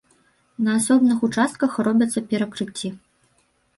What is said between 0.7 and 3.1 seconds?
асобных участках робяцца перакрыцці.